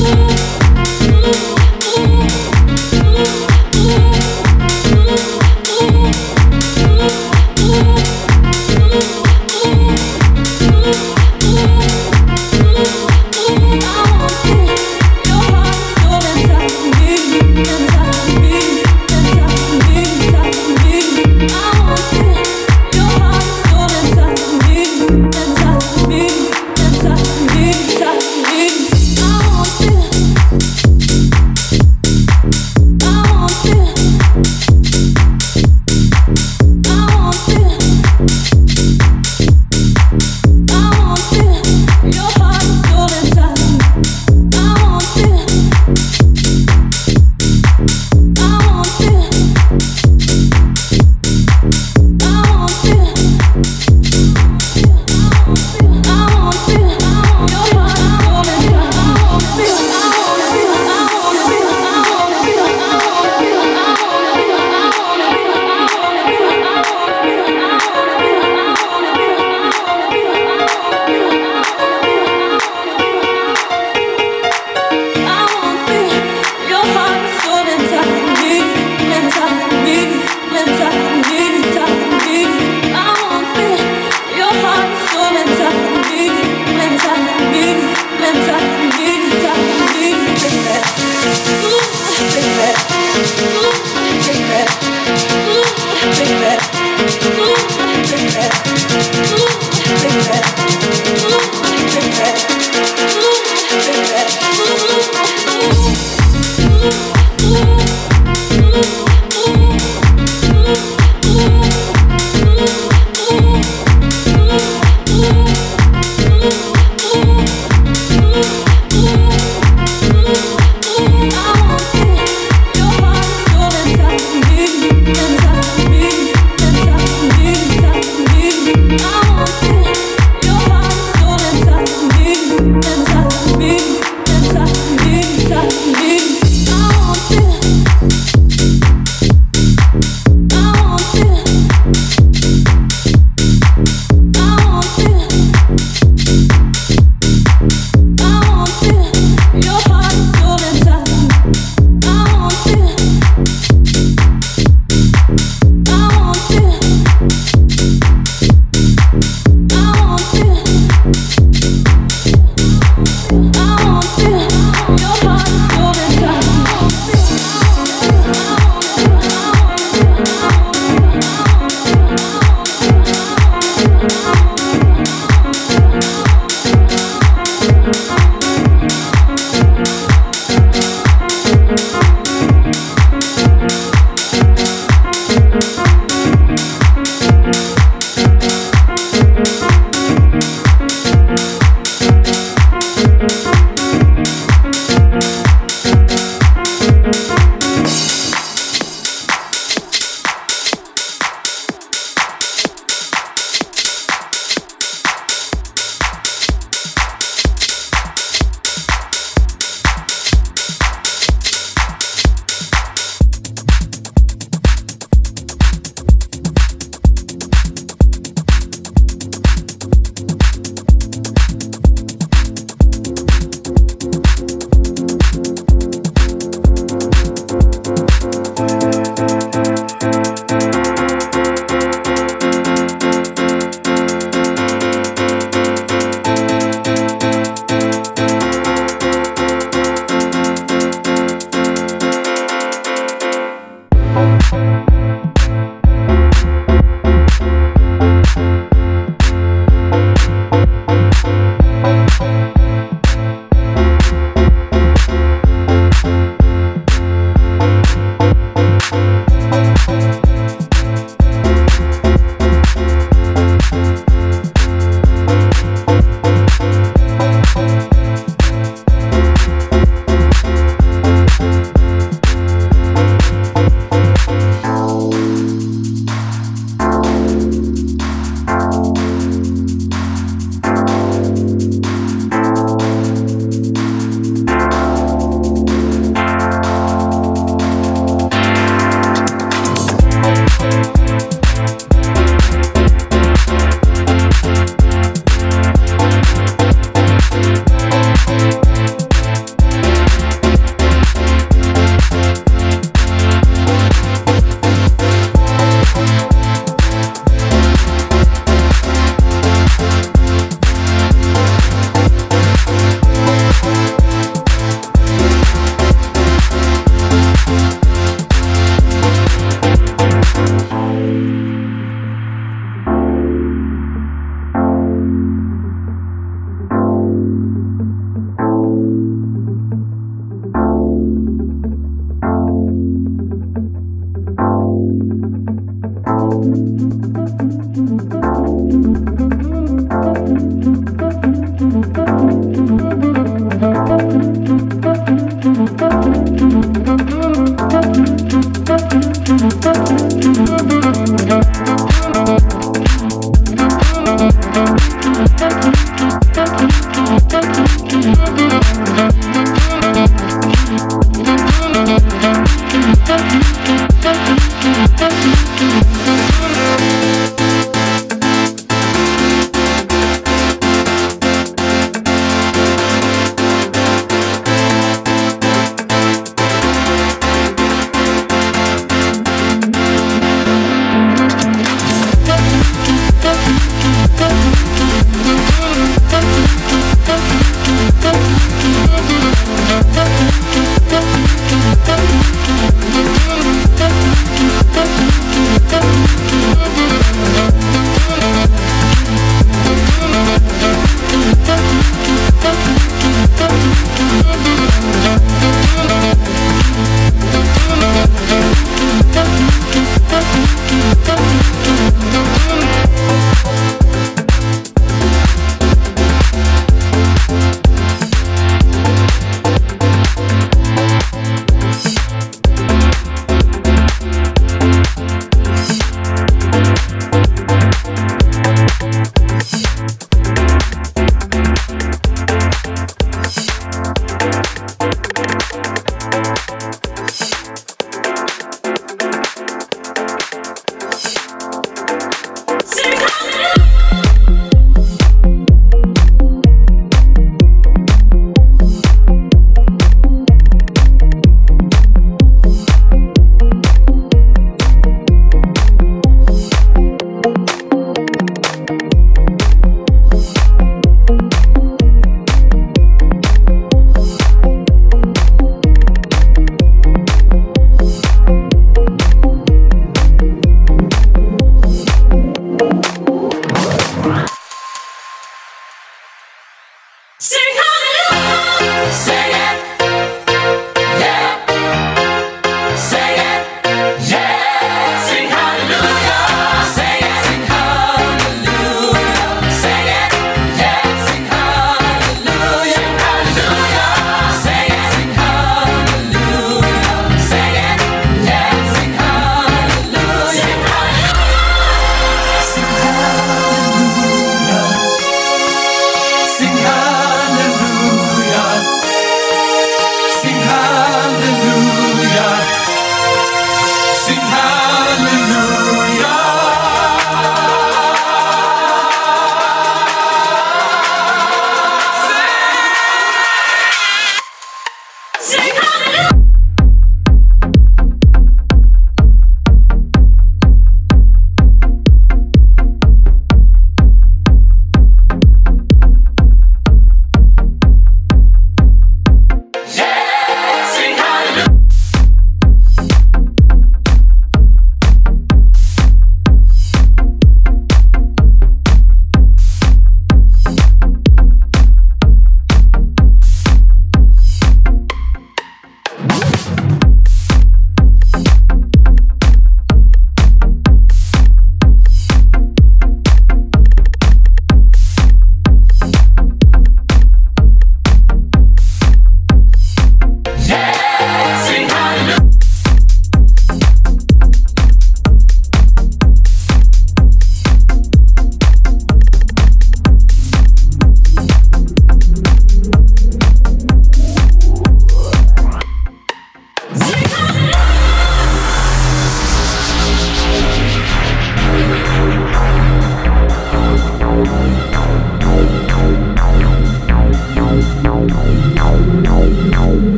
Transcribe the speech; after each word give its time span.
you 0.00 0.39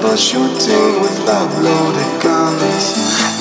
trouble 0.00 0.16
shooting 0.16 1.00
with 1.02 1.18
love-loaded 1.26 2.22
guns. 2.22 2.84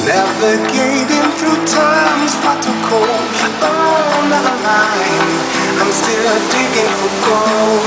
Navigating 0.06 1.32
through 1.38 1.56
time's 1.66 2.36
far 2.36 2.60
too 2.62 2.76
protocol 2.84 4.04
on 4.20 4.30
the 4.30 4.42
line. 4.64 5.32
I'm 5.80 5.92
still 5.92 6.36
digging 6.52 6.92
for 7.00 7.12
gold, 7.28 7.84